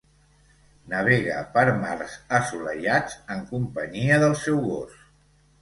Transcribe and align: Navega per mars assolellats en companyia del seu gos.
Navega 0.93 1.35
per 1.57 1.65
mars 1.83 2.17
assolellats 2.39 3.21
en 3.37 3.47
companyia 3.53 4.21
del 4.25 4.35
seu 4.47 4.59
gos. 4.73 4.99